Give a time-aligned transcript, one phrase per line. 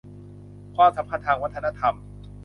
[0.75, 1.95] ความสัมพันธ์ทางวัฒนธรรม